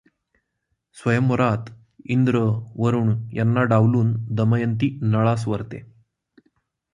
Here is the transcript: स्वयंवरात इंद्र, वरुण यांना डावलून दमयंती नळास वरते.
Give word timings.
स्वयंवरात 0.97 1.69
इंद्र, 2.05 2.39
वरुण 2.75 3.13
यांना 3.33 3.63
डावलून 3.63 4.13
दमयंती 4.35 4.89
नळास 5.01 5.47
वरते. 5.47 5.83